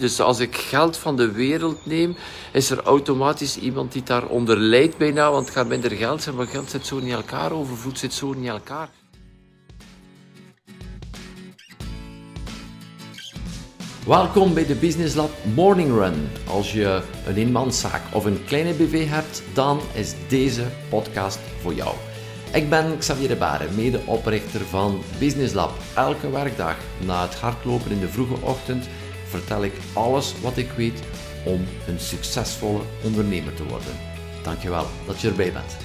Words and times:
Dus 0.00 0.20
als 0.20 0.38
ik 0.38 0.56
geld 0.56 0.96
van 0.96 1.16
de 1.16 1.30
wereld 1.30 1.86
neem, 1.86 2.16
is 2.52 2.70
er 2.70 2.82
automatisch 2.82 3.58
iemand 3.58 3.92
die 3.92 4.02
daaronder 4.02 4.58
lijdt 4.58 4.96
bijna, 4.96 5.30
want 5.30 5.44
het 5.44 5.54
gaat 5.54 5.66
minder 5.66 5.90
geld 5.90 6.22
zijn, 6.22 6.34
maar 6.34 6.46
geld 6.46 6.70
zit 6.70 6.86
zo 6.86 6.98
niet 6.98 7.12
elkaar, 7.12 7.52
overvloed 7.52 7.98
zit 7.98 8.12
zo 8.12 8.32
niet 8.32 8.48
elkaar. 8.48 8.88
Welkom 14.06 14.54
bij 14.54 14.66
de 14.66 14.74
Business 14.74 15.14
Lab 15.14 15.30
Morning 15.54 15.94
Run. 15.94 16.28
Als 16.46 16.72
je 16.72 17.02
een 17.26 17.36
eenmanszaak 17.36 18.02
of 18.12 18.24
een 18.24 18.44
kleine 18.44 18.72
BV 18.72 19.08
hebt, 19.08 19.42
dan 19.54 19.80
is 19.94 20.14
deze 20.28 20.66
podcast 20.88 21.38
voor 21.60 21.74
jou. 21.74 21.94
Ik 22.52 22.70
ben 22.70 22.98
Xavier 22.98 23.28
de 23.28 23.36
Baren, 23.36 23.74
medeoprichter 23.74 24.60
van 24.60 25.02
Business 25.18 25.54
Lab. 25.54 25.72
Elke 25.94 26.30
werkdag 26.30 26.76
na 27.06 27.22
het 27.22 27.34
hardlopen 27.34 27.90
in 27.90 28.00
de 28.00 28.08
vroege 28.08 28.36
ochtend 28.42 28.88
vertel 29.28 29.64
ik 29.64 29.72
alles 29.92 30.40
wat 30.40 30.56
ik 30.56 30.70
weet 30.70 31.00
om 31.44 31.66
een 31.86 32.00
succesvolle 32.00 32.80
ondernemer 33.02 33.54
te 33.54 33.64
worden. 33.64 33.98
Dankjewel 34.42 34.86
dat 35.06 35.20
je 35.20 35.28
erbij 35.28 35.52
bent. 35.52 35.76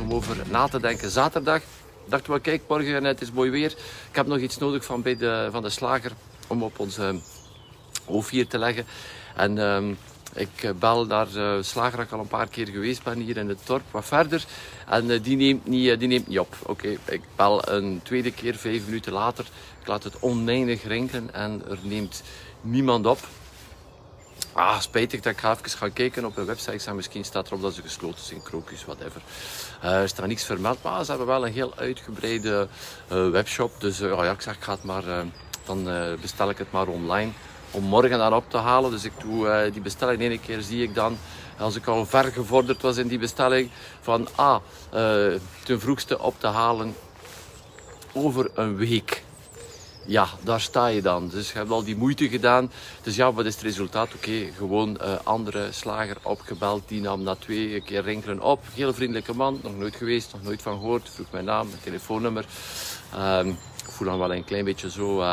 Om 0.00 0.12
over 0.12 0.36
na 0.50 0.68
te 0.68 0.80
denken, 0.80 1.10
zaterdag 1.10 1.62
dachten 2.08 2.32
we, 2.32 2.40
kijk, 2.40 2.62
morgen 2.68 3.04
het 3.04 3.20
is 3.20 3.32
mooi 3.32 3.50
weer. 3.50 3.70
Ik 4.10 4.16
heb 4.16 4.26
nog 4.26 4.38
iets 4.38 4.58
nodig 4.58 4.84
van, 4.84 5.02
bij 5.02 5.16
de, 5.16 5.48
van 5.50 5.62
de 5.62 5.70
slager 5.70 6.12
om 6.46 6.62
op 6.62 6.78
onze 6.78 7.20
O4 8.04 8.48
te 8.48 8.58
leggen. 8.58 8.86
En 9.36 9.58
ehm, 9.58 9.94
ik 10.34 10.72
bel 10.78 11.06
naar 11.06 11.28
de 11.32 11.58
slager, 11.62 12.00
ik 12.00 12.12
al 12.12 12.18
een 12.18 12.26
paar 12.26 12.48
keer 12.48 12.68
geweest 12.68 13.02
ben 13.02 13.18
hier 13.18 13.36
in 13.36 13.48
het 13.48 13.58
dorp, 13.64 13.82
wat 13.90 14.04
verder. 14.04 14.44
En 14.88 15.22
die, 15.22 15.36
neemt 15.36 15.66
niet, 15.66 15.98
die 15.98 16.08
neemt 16.08 16.28
niet 16.28 16.38
op. 16.38 16.56
Oké, 16.62 16.88
ik 17.04 17.20
bel 17.36 17.68
een 17.68 18.00
tweede 18.02 18.32
keer, 18.32 18.54
vijf 18.56 18.84
minuten 18.84 19.12
later. 19.12 19.46
Laat 19.88 20.04
het 20.04 20.20
oneindig 20.20 20.82
rinkelen 20.82 21.34
en 21.34 21.62
er 21.68 21.78
neemt 21.82 22.22
niemand 22.60 23.06
op. 23.06 23.18
Ah, 24.52 24.80
spijtig 24.80 25.20
dat 25.20 25.32
ik 25.32 25.38
ga 25.38 25.50
even 25.50 25.78
gaan 25.78 25.92
kijken 25.92 26.24
op 26.24 26.36
een 26.36 26.44
website. 26.44 26.88
En 26.88 26.96
misschien 26.96 27.24
staat 27.24 27.46
erop 27.46 27.62
dat 27.62 27.74
ze 27.74 27.82
gesloten 27.82 28.24
zijn, 28.24 28.42
krokus, 28.42 28.84
whatever. 28.84 29.20
Uh, 29.84 30.00
er 30.00 30.08
staat 30.08 30.26
niks 30.26 30.44
vermeld, 30.44 30.82
maar 30.82 31.04
ze 31.04 31.10
hebben 31.10 31.28
wel 31.28 31.46
een 31.46 31.52
heel 31.52 31.72
uitgebreide 31.76 32.68
webshop. 33.08 33.80
Dus 33.80 33.98
ja, 33.98 34.30
ik 34.30 34.40
zeg, 34.40 34.56
ik 34.56 34.82
maar, 34.82 35.04
dan 35.64 35.88
bestel 36.20 36.50
ik 36.50 36.58
het 36.58 36.72
maar 36.72 36.86
online 36.86 37.32
om 37.70 37.84
morgen 37.84 38.18
dan 38.18 38.34
op 38.34 38.50
te 38.50 38.56
halen. 38.56 38.90
Dus 38.90 39.04
ik 39.04 39.12
doe 39.20 39.70
die 39.72 39.82
bestelling 39.82 40.20
ene 40.20 40.38
keer 40.38 40.60
zie 40.60 40.82
ik 40.82 40.94
dan, 40.94 41.18
als 41.58 41.76
ik 41.76 41.86
al 41.86 42.06
ver 42.06 42.24
gevorderd 42.24 42.82
was 42.82 42.96
in 42.96 43.08
die 43.08 43.18
bestelling, 43.18 43.70
van 44.00 44.28
ah, 44.34 44.60
ten 45.64 45.80
vroegste 45.80 46.18
op 46.18 46.40
te 46.40 46.46
halen 46.46 46.94
over 48.12 48.50
een 48.54 48.76
week. 48.76 49.26
Ja, 50.08 50.26
daar 50.42 50.60
sta 50.60 50.86
je 50.86 51.02
dan. 51.02 51.28
Dus 51.28 51.52
je 51.52 51.58
hebt 51.58 51.70
al 51.70 51.84
die 51.84 51.96
moeite 51.96 52.28
gedaan. 52.28 52.70
Dus 53.02 53.16
ja, 53.16 53.32
wat 53.32 53.44
is 53.44 53.54
het 53.54 53.62
resultaat? 53.62 54.14
Oké, 54.14 54.50
gewoon 54.56 54.98
uh, 55.02 55.12
andere 55.22 55.72
slager 55.72 56.16
opgebeld. 56.22 56.82
Die 56.86 57.00
nam 57.00 57.22
na 57.22 57.34
twee 57.34 57.80
keer 57.80 58.02
rinkelen 58.02 58.40
op. 58.40 58.64
Heel 58.74 58.94
vriendelijke 58.94 59.34
man, 59.34 59.60
nog 59.62 59.76
nooit 59.76 59.96
geweest, 59.96 60.32
nog 60.32 60.42
nooit 60.42 60.62
van 60.62 60.78
gehoord. 60.78 61.10
Vroeg 61.10 61.26
mijn 61.30 61.44
naam, 61.44 61.68
mijn 61.68 61.80
telefoonnummer. 61.82 62.44
Um, 63.18 63.48
ik 63.84 63.90
voel 63.90 64.08
dan 64.08 64.18
wel 64.18 64.34
een 64.34 64.44
klein 64.44 64.64
beetje 64.64 64.90
zo 64.90 65.24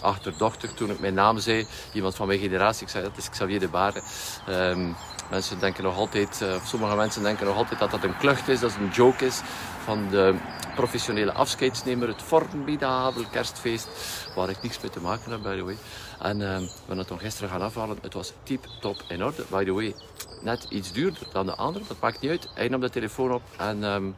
achterdochtig 0.00 0.72
toen 0.72 0.90
ik 0.90 1.00
mijn 1.00 1.14
naam 1.14 1.38
zei. 1.38 1.66
Iemand 1.92 2.14
van 2.14 2.26
mijn 2.26 2.38
generatie, 2.38 2.82
ik 2.82 2.88
zei 2.88 3.04
dat 3.04 3.16
is 3.16 3.30
Xavier 3.30 3.60
de 3.60 3.68
Baren. 3.68 4.02
Um, 4.48 4.96
mensen 5.30 5.58
denken 5.58 5.84
nog 5.84 5.96
altijd, 5.96 6.40
uh, 6.42 6.64
sommige 6.64 6.96
mensen 6.96 7.22
denken 7.22 7.46
nog 7.46 7.56
altijd 7.56 7.80
dat 7.80 7.90
dat 7.90 8.04
een 8.04 8.16
klucht 8.16 8.48
is, 8.48 8.60
dat 8.60 8.72
het 8.72 8.80
een 8.80 8.88
joke 8.88 9.26
is 9.26 9.40
van 9.84 10.08
de 10.10 10.34
professionele 10.74 11.32
afscheidsnemer, 11.32 12.08
het 12.08 12.22
formidabel 12.22 13.24
kerstfeest, 13.30 13.88
waar 14.34 14.48
ik 14.48 14.62
niks 14.62 14.80
mee 14.80 14.90
te 14.90 15.00
maken 15.00 15.30
heb, 15.30 15.42
by 15.42 15.56
the 15.56 15.62
way. 15.62 15.76
En 16.20 16.40
uh, 16.40 16.58
we 16.58 16.68
hebben 16.86 16.98
het 16.98 17.20
gisteren 17.20 17.50
gaan 17.50 17.62
afhalen. 17.62 17.98
Het 18.02 18.14
was 18.14 18.32
tip 18.42 18.66
top 18.80 18.96
in 19.08 19.24
orde. 19.24 19.44
By 19.50 19.64
the 19.64 19.72
way, 19.72 19.94
net 20.42 20.66
iets 20.68 20.92
duurder 20.92 21.26
dan 21.32 21.46
de 21.46 21.54
andere, 21.54 21.84
dat 21.88 22.00
maakt 22.00 22.20
niet 22.20 22.30
uit. 22.30 22.48
Hij 22.54 22.68
nam 22.68 22.80
de 22.80 22.90
telefoon 22.90 23.32
op 23.32 23.42
en 23.56 23.82
um, 23.82 24.16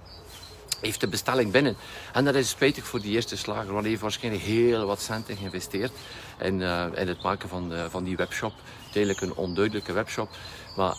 heeft 0.80 1.00
de 1.00 1.08
bestelling 1.08 1.52
binnen. 1.52 1.76
En 2.12 2.24
dat 2.24 2.34
is 2.34 2.48
spijtig 2.48 2.86
voor 2.86 3.00
die 3.00 3.12
eerste 3.12 3.36
slager, 3.36 3.66
want 3.66 3.80
hij 3.80 3.88
heeft 3.88 4.02
waarschijnlijk 4.02 4.44
heel 4.44 4.86
wat 4.86 5.00
centen 5.00 5.36
geïnvesteerd 5.36 5.92
in, 6.38 6.60
uh, 6.60 6.86
in 6.94 7.08
het 7.08 7.22
maken 7.22 7.48
van, 7.48 7.72
van 7.90 8.04
die 8.04 8.16
webshop. 8.16 8.52
Tijdelijk 8.92 9.20
een 9.20 9.34
onduidelijke 9.34 9.92
webshop. 9.92 10.28
Maar 10.76 10.96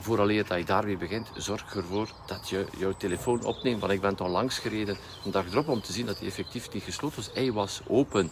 vooraleer 0.00 0.46
dat 0.46 0.58
je 0.58 0.64
daarmee 0.64 0.96
begint, 0.96 1.28
zorg 1.36 1.74
ervoor 1.74 2.08
dat 2.26 2.48
je 2.48 2.66
jouw 2.78 2.92
telefoon 2.96 3.44
opneemt. 3.44 3.80
Want 3.80 3.92
ik 3.92 4.00
ben 4.00 4.14
toen 4.14 4.30
langs 4.30 4.58
gereden 4.58 4.96
een 5.24 5.30
dag 5.30 5.44
erop 5.50 5.68
om 5.68 5.82
te 5.82 5.92
zien 5.92 6.06
dat 6.06 6.18
hij 6.18 6.26
effectief 6.26 6.72
niet 6.72 6.82
gesloten 6.82 7.16
was. 7.16 7.30
Hij 7.34 7.52
was 7.52 7.80
open. 7.86 8.30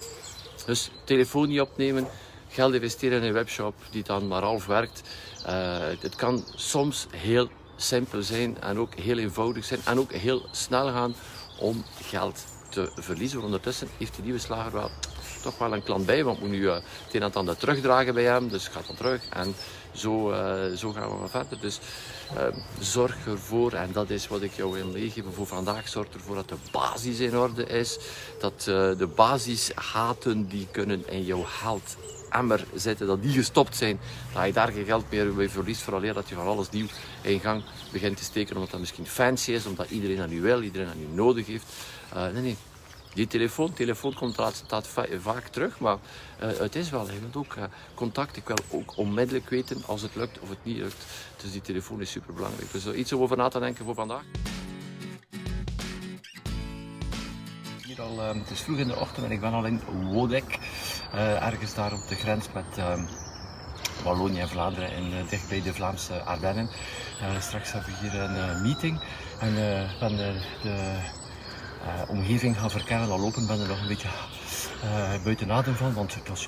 Dus 0.66 0.90
telefoon 1.04 1.48
niet 1.48 1.60
opnemen, 1.60 2.08
geld 2.48 2.74
investeren 2.74 3.18
in 3.20 3.26
een 3.26 3.32
webshop 3.32 3.74
die 3.90 4.02
dan 4.02 4.28
maar 4.28 4.42
half 4.42 4.66
werkt. 4.66 5.02
Uh, 5.46 5.76
het 6.00 6.16
kan 6.16 6.44
soms 6.54 7.06
heel 7.16 7.48
simpel 7.76 8.22
zijn 8.22 8.60
en 8.60 8.78
ook 8.78 8.94
heel 8.94 9.18
eenvoudig 9.18 9.64
zijn 9.64 9.80
en 9.84 9.98
ook 9.98 10.12
heel 10.12 10.46
snel 10.50 10.86
gaan 10.86 11.14
om 11.58 11.84
geld 12.02 12.44
te 12.68 12.90
verliezen. 12.94 13.42
Ondertussen 13.42 13.88
heeft 13.98 14.16
de 14.16 14.22
nieuwe 14.22 14.38
slager 14.38 14.72
wel 14.72 14.90
toch 15.42 15.58
wel 15.58 15.72
een 15.72 15.82
klant 15.82 16.06
bij, 16.06 16.24
want 16.24 16.40
moet 16.40 16.48
nu 16.48 16.60
uh, 16.60 16.74
het 16.74 17.14
een 17.14 17.22
en 17.22 17.32
ander 17.32 17.56
terugdragen 17.56 18.14
bij 18.14 18.24
hem, 18.24 18.48
dus 18.48 18.68
gaat 18.68 18.86
dan 18.86 18.96
terug 18.96 19.28
en 19.28 19.54
zo, 19.98 20.30
uh, 20.30 20.76
zo 20.76 20.92
gaan 20.92 21.10
we 21.10 21.16
maar 21.16 21.28
verder. 21.28 21.60
Dus 21.60 21.78
uh, 22.34 22.42
zorg 22.80 23.26
ervoor, 23.26 23.72
en 23.72 23.92
dat 23.92 24.10
is 24.10 24.28
wat 24.28 24.42
ik 24.42 24.52
jou 24.52 24.72
wil 24.72 24.86
meegeven 24.86 25.32
voor 25.32 25.46
vandaag, 25.46 25.88
zorg 25.88 26.08
ervoor 26.14 26.34
dat 26.34 26.48
de 26.48 26.56
basis 26.70 27.18
in 27.18 27.36
orde 27.36 27.66
is, 27.66 27.98
dat 28.40 28.62
de 28.98 29.08
basisgaten 29.14 30.48
die 30.48 30.66
kunnen 30.70 31.08
in 31.10 31.24
jouw 31.24 31.42
geld 31.42 31.96
emmer 32.30 32.64
zitten, 32.74 33.06
dat 33.06 33.22
die 33.22 33.32
gestopt 33.32 33.76
zijn, 33.76 34.00
dat 34.34 34.46
je 34.46 34.52
daar 34.52 34.72
geen 34.72 34.84
geld 34.84 35.04
meer 35.10 35.34
bij 35.34 35.48
verliest, 35.48 35.82
vooral 35.82 36.12
dat 36.12 36.28
je 36.28 36.34
van 36.34 36.46
alles 36.46 36.70
nieuw 36.70 36.86
in 37.22 37.40
gang 37.40 37.62
begint 37.92 38.16
te 38.16 38.24
steken, 38.24 38.54
omdat 38.54 38.70
dat 38.70 38.80
misschien 38.80 39.06
fancy 39.06 39.52
is, 39.52 39.66
omdat 39.66 39.90
iedereen 39.90 40.16
dat 40.16 40.28
nu 40.28 40.40
wil, 40.40 40.62
iedereen 40.62 40.86
dat 40.86 40.96
nu 40.96 41.06
nodig 41.14 41.46
heeft. 41.46 41.64
Uh, 42.14 42.22
nee, 42.22 42.42
nee. 42.42 42.56
Die 43.14 43.26
telefoon, 43.26 43.72
telefoon 43.72 44.14
komt 44.14 44.36
de 44.36 44.52
tijd 44.66 44.88
vaak 45.20 45.48
terug, 45.48 45.80
maar 45.80 45.96
uh, 46.42 46.58
het 46.58 46.74
is 46.74 46.90
wel, 46.90 47.10
je 47.10 47.20
wilt 47.20 47.36
ook 47.36 47.54
uh, 47.54 47.64
contact. 47.94 48.36
Ik 48.36 48.46
wil 48.46 48.56
ook 48.70 48.96
onmiddellijk 48.96 49.48
weten 49.48 49.82
als 49.86 50.02
het 50.02 50.14
lukt 50.14 50.38
of 50.38 50.48
het 50.48 50.58
niet 50.62 50.76
lukt. 50.76 51.04
Dus 51.42 51.52
die 51.52 51.60
telefoon 51.60 52.00
is 52.00 52.10
super 52.10 52.34
belangrijk. 52.34 52.72
Dus 52.72 52.92
iets 52.92 53.12
over 53.12 53.36
na 53.36 53.48
te 53.48 53.58
denken 53.58 53.84
voor 53.84 53.94
vandaag. 53.94 54.22
Hier 57.86 58.00
al, 58.00 58.18
uh, 58.18 58.28
het 58.28 58.50
is 58.50 58.60
vroeg 58.60 58.78
in 58.78 58.86
de 58.86 58.96
ochtend 58.96 59.26
en 59.26 59.32
ik 59.32 59.40
ben 59.40 59.52
al 59.52 59.64
in 59.64 59.80
Wodek. 60.12 60.58
Uh, 61.14 61.46
ergens 61.46 61.74
daar 61.74 61.92
op 61.92 62.08
de 62.08 62.14
grens 62.14 62.46
met 62.52 62.78
uh, 62.78 63.02
Wallonië 64.04 64.40
en 64.40 64.48
Vlaanderen 64.48 64.90
en 64.90 65.12
uh, 65.12 65.28
dicht 65.28 65.48
bij 65.48 65.62
de 65.62 65.74
Vlaamse 65.74 66.22
Ardennen. 66.22 66.68
straks 67.40 67.72
hebben 67.72 67.90
we 67.90 68.08
hier 68.08 68.20
een 68.20 68.62
meeting 68.62 69.00
en 69.40 69.52
ik 69.92 69.98
ben 69.98 70.40
de 71.96 72.12
omgeving 72.12 72.58
gaan 72.58 72.70
verkennen. 72.70 73.10
Al 73.10 73.20
lopen 73.20 73.46
ben 73.46 73.60
er 73.60 73.68
nog 73.68 73.80
een 73.80 73.88
beetje 73.88 74.08
buiten 75.24 75.52
adem 75.52 75.74
van, 75.74 75.94
want 75.94 76.14
het 76.14 76.28
was 76.28 76.46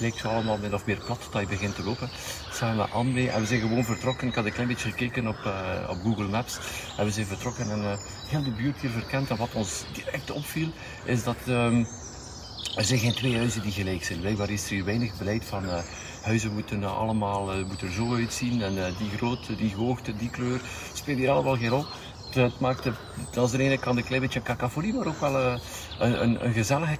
leek 0.00 0.18
zo 0.18 0.28
allemaal 0.28 0.58
min 0.58 0.74
of 0.74 0.86
meer 0.86 1.02
plat 1.04 1.28
dat 1.32 1.40
je 1.40 1.48
begint 1.48 1.74
te 1.74 1.84
lopen. 1.84 2.10
Samen 2.52 2.76
met 2.76 2.90
André. 2.90 3.26
En 3.26 3.40
we 3.40 3.46
zijn 3.46 3.60
gewoon 3.60 3.84
vertrokken. 3.84 4.28
Ik 4.28 4.34
had 4.34 4.44
een 4.44 4.52
klein 4.52 4.68
beetje 4.68 4.90
gekeken 4.90 5.26
op, 5.26 5.38
uh, 5.46 5.88
op 5.90 5.96
Google 6.02 6.28
Maps. 6.28 6.58
En 6.96 7.04
we 7.04 7.10
zijn 7.10 7.26
vertrokken 7.26 7.70
en 7.70 7.78
uh, 7.78 7.92
heel 8.28 8.42
de 8.42 8.50
buurt 8.50 8.80
hier 8.80 8.90
verkend. 8.90 9.30
En 9.30 9.36
wat 9.36 9.52
ons 9.52 9.84
direct 9.92 10.30
opviel, 10.30 10.68
is 11.04 11.24
dat 11.24 11.36
um, 11.48 11.86
er 12.76 12.84
zijn 12.84 12.98
geen 12.98 13.14
twee 13.14 13.36
huizen 13.36 13.62
die 13.62 13.72
gelijk 13.72 14.04
zijn. 14.04 14.20
Blijkbaar 14.20 14.50
is 14.50 14.64
er 14.64 14.70
hier 14.70 14.84
weinig 14.84 15.18
beleid 15.18 15.44
van 15.44 15.64
huizen 16.22 16.52
moeten 16.52 16.96
allemaal 16.96 17.64
moeten 17.66 17.92
zo 17.92 18.14
uitzien. 18.14 18.62
En 18.62 18.74
die 18.98 19.10
grootte, 19.16 19.56
die 19.56 19.74
hoogte, 19.74 20.16
die 20.16 20.30
kleur. 20.30 20.60
Speelt 20.92 21.18
hier 21.18 21.30
allemaal 21.30 21.56
geen 21.56 21.68
rol. 21.68 21.86
Het 22.34 22.60
maakt 22.60 22.82
de, 22.82 22.92
als 23.34 23.50
de 23.50 23.62
ene 23.62 23.78
kant 23.78 23.98
een 23.98 24.04
klein 24.04 24.20
beetje 24.20 24.42
cacophonie, 24.42 24.94
maar 24.94 25.06
ook 25.06 25.20
wel 25.20 25.36
een, 25.36 25.60
een, 25.98 26.44
een 26.44 26.52
gezellige. 26.52 26.96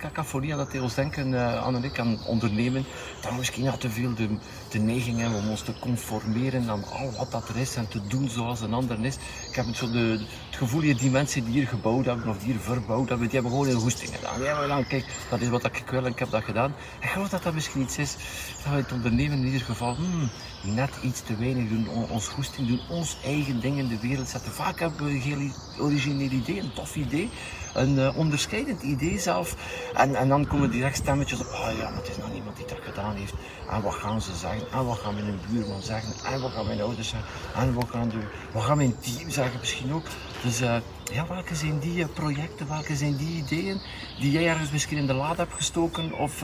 Dat 0.46 0.72
hij 0.72 0.80
ons 0.80 0.94
denken, 0.94 1.32
uh, 1.32 1.62
Anne 1.62 1.78
en 1.78 1.84
ik, 1.84 1.98
aan 1.98 2.18
ondernemen. 2.26 2.84
Dat 3.20 3.30
we 3.30 3.36
misschien 3.36 3.62
ja, 3.62 3.76
te 3.76 3.90
veel 3.90 4.14
de, 4.14 4.28
de 4.70 4.78
neiging 4.78 5.20
hebben 5.20 5.38
om 5.38 5.48
ons 5.48 5.62
te 5.62 5.78
conformeren 5.80 6.70
aan 6.70 6.84
al 6.84 7.12
wat 7.18 7.30
dat 7.30 7.48
er 7.48 7.56
is 7.56 7.76
en 7.76 7.88
te 7.88 8.06
doen 8.06 8.28
zoals 8.28 8.60
een 8.60 8.74
ander 8.74 9.04
is. 9.04 9.16
Ik 9.48 9.54
heb 9.54 9.66
zo 9.74 9.90
de, 9.90 9.98
het 9.98 10.56
gevoel 10.56 10.86
dat 10.86 10.98
die 10.98 11.10
mensen 11.10 11.44
die 11.44 11.52
hier 11.52 11.66
gebouwd 11.66 12.04
hebben 12.04 12.28
of 12.28 12.38
die 12.38 12.52
hier 12.52 12.60
verbouwd 12.60 13.08
hebben, 13.08 13.28
die 13.28 13.40
hebben 13.40 13.58
gewoon 13.58 13.74
een 13.74 13.80
goesting 13.80 14.14
gedaan. 14.14 14.36
Die 14.36 14.46
hebben 14.46 14.64
gedaan, 14.64 14.86
kijk, 14.86 15.04
dat 15.30 15.40
is 15.40 15.48
wat 15.48 15.64
ik 15.64 15.84
wil 15.90 16.04
en 16.04 16.12
ik 16.12 16.18
heb 16.18 16.30
dat 16.30 16.44
gedaan. 16.44 16.74
Ik 17.00 17.08
geloof 17.08 17.28
dat 17.28 17.42
dat 17.42 17.54
misschien 17.54 17.80
iets 17.80 17.98
is 17.98 18.16
dat 18.64 18.72
we 18.72 18.78
het 18.78 18.92
ondernemen 18.92 19.38
in 19.38 19.44
ieder 19.44 19.60
geval 19.60 19.94
hmm, 19.94 20.30
net 20.62 20.90
iets 21.02 21.22
te 21.22 21.36
weinig 21.36 21.68
doen. 21.68 21.88
Ons 22.08 22.28
goesting 22.28 22.68
doen, 22.68 22.80
ons 22.88 23.16
eigen 23.24 23.60
ding 23.60 23.78
in 23.78 23.88
de 23.88 24.00
wereld 24.00 24.28
zetten. 24.28 24.52
Vaak 24.52 24.80
hebben 24.80 25.04
we 25.04 25.10
een 25.10 25.20
heel 25.20 25.50
origineel 25.78 26.30
idee, 26.30 26.60
een 26.60 26.72
tof 26.72 26.96
idee 26.96 27.30
een 27.74 27.94
uh, 27.94 28.16
onderscheidend 28.16 28.82
idee 28.82 29.18
zelf. 29.18 29.56
En, 29.94 30.14
en 30.14 30.28
dan 30.28 30.46
komen 30.46 30.70
direct 30.70 30.96
stemmetjes 30.96 31.40
op, 31.40 31.46
oh 31.46 31.70
ja, 31.78 31.88
maar 31.88 31.98
het 31.98 32.08
is 32.08 32.16
nog 32.16 32.32
niemand 32.32 32.56
die 32.56 32.66
dat 32.66 32.78
gedaan 32.82 33.14
heeft. 33.14 33.34
En 33.70 33.82
wat 33.82 33.94
gaan 33.94 34.20
ze 34.20 34.34
zeggen? 34.34 34.72
En 34.72 34.84
wat 34.86 34.98
gaan 34.98 35.14
mijn 35.14 35.40
buurman 35.50 35.82
zeggen? 35.82 36.32
En 36.32 36.40
wat 36.40 36.50
gaan 36.50 36.66
mijn 36.66 36.80
ouders 36.80 37.08
zeggen? 37.08 37.28
En 37.54 37.74
wat 37.74 37.88
gaan, 37.90 38.08
de, 38.08 38.18
wat 38.52 38.62
gaan 38.62 38.76
mijn 38.76 38.98
team 38.98 39.30
zeggen 39.30 39.58
misschien 39.60 39.92
ook? 39.92 40.06
Dus 40.42 40.60
uh, 40.60 40.76
ja, 41.12 41.26
welke 41.26 41.54
zijn 41.54 41.78
die 41.78 42.06
projecten, 42.06 42.68
welke 42.68 42.96
zijn 42.96 43.16
die 43.16 43.36
ideeën 43.36 43.80
die 44.18 44.30
jij 44.30 44.48
ergens 44.48 44.70
misschien 44.70 44.98
in 44.98 45.06
de 45.06 45.14
laad 45.14 45.36
hebt 45.36 45.54
gestoken 45.54 46.12
of 46.12 46.40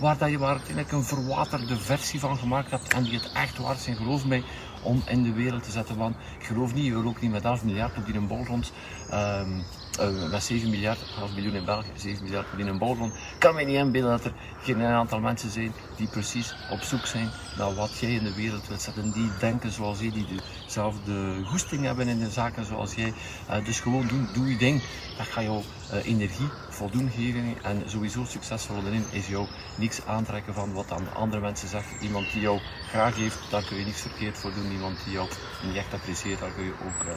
waar, 0.00 0.18
dat 0.18 0.30
je, 0.30 0.38
waar 0.38 0.60
een 0.90 1.04
verwaterde 1.04 1.76
versie 1.76 2.20
van 2.20 2.38
gemaakt 2.38 2.70
hebt 2.70 2.94
en 2.94 3.02
die 3.02 3.14
het 3.14 3.32
echt 3.32 3.58
waard 3.58 3.80
zijn, 3.80 3.96
geloof 3.96 4.24
mij, 4.24 4.44
om 4.86 5.02
in 5.06 5.22
de 5.22 5.32
wereld 5.32 5.62
te 5.62 5.70
zetten. 5.70 5.96
Want 5.96 6.16
ik 6.38 6.46
geloof 6.46 6.74
niet, 6.74 6.84
je 6.84 7.04
ook 7.04 7.20
niet 7.20 7.30
met 7.30 7.44
11 7.44 7.64
miljard 7.64 7.96
op 7.96 8.06
die 8.06 8.14
een 8.14 8.26
bol 8.26 8.44
rond. 8.44 8.72
Um, 9.12 9.64
uh, 10.00 10.30
met 10.30 10.42
7 10.42 10.70
miljard, 10.70 10.98
11 11.18 11.34
miljoen 11.34 11.54
in 11.54 11.64
België, 11.64 11.90
7 11.96 12.22
miljard 12.22 12.46
op 12.52 12.58
die 12.58 12.66
een 12.66 12.78
bol 12.78 12.96
rond. 12.96 13.14
Kan 13.38 13.54
mij 13.54 13.64
niet 13.64 13.76
inbeelden 13.76 14.10
dat 14.10 14.24
er 14.24 14.32
geen 14.62 14.82
aantal 14.82 15.20
mensen 15.20 15.50
zijn 15.50 15.72
die 15.96 16.08
precies 16.08 16.54
op 16.70 16.80
zoek 16.80 17.06
zijn 17.06 17.30
naar 17.58 17.74
wat 17.74 17.98
jij 17.98 18.10
in 18.10 18.24
de 18.24 18.34
wereld 18.34 18.68
wilt 18.68 18.82
zetten. 18.82 19.12
Die 19.12 19.30
denken 19.40 19.72
zoals 19.72 20.00
jij, 20.00 20.10
die 20.10 20.26
dezelfde 20.64 21.44
goesting 21.44 21.84
hebben 21.84 22.08
in 22.08 22.18
de 22.18 22.30
zaken 22.30 22.64
zoals 22.64 22.94
jij. 22.94 23.12
Uh, 23.50 23.64
dus 23.64 23.80
gewoon 23.80 24.28
doe, 24.32 24.48
je 24.48 24.56
ding. 24.56 24.82
Dat 25.16 25.26
gaat 25.26 25.44
jou 25.44 25.62
uh, 25.92 26.06
energie 26.06 26.48
voldoen 26.76 27.10
geven. 27.10 27.62
En 27.62 27.82
sowieso 27.86 28.24
succesvol 28.24 28.76
erin 28.76 29.04
is 29.10 29.28
jou 29.28 29.46
niks 29.76 30.06
aantrekken 30.06 30.54
van 30.54 30.72
wat 30.72 30.90
aan 30.92 31.14
andere 31.14 31.40
mensen 31.40 31.68
zeggen. 31.68 32.04
Iemand 32.06 32.32
die 32.32 32.40
jou 32.40 32.58
graag 32.88 33.16
heeft, 33.16 33.50
daar 33.50 33.64
kun 33.64 33.76
je 33.76 33.84
niks 33.84 34.00
verkeerd 34.00 34.38
voor 34.38 34.52
doen. 34.54 34.70
Iemand 34.70 35.04
die 35.04 35.12
jou 35.12 35.28
niet 35.62 35.76
echt 35.76 35.94
apprecieert, 35.94 36.40
daar 36.40 36.50
kun 36.50 36.64
je 36.64 36.72
ook 36.72 37.04
uh, 37.06 37.12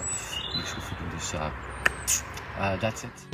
niks 0.55 0.71
goed 0.71 0.83
voor 0.83 0.97
doen. 0.97 1.09
Dus 1.09 1.33
uh, 1.33 2.79
that's 2.79 3.03
it. 3.03 3.27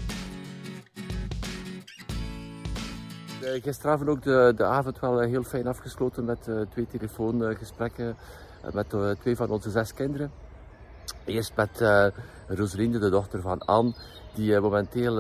Gisteravond 3.64 4.10
ook 4.10 4.24
de, 4.24 4.54
de 4.56 4.64
avond 4.64 5.00
wel 5.00 5.20
heel 5.20 5.44
fijn 5.44 5.68
afgesloten 5.68 6.26
met 6.26 6.50
twee 6.70 6.88
telefoongesprekken 6.88 8.18
met 8.74 8.96
twee 9.20 9.36
van 9.36 9.50
onze 9.50 9.70
zes 9.70 9.94
kinderen. 9.94 10.32
Eerst 11.26 11.52
met 11.56 11.82
uh, 11.82 12.08
Rosalinde, 12.48 13.00
de 13.00 13.10
dochter 13.10 13.42
van 13.42 13.60
Anne, 13.60 13.94
die 14.34 14.60
momenteel 14.60 15.20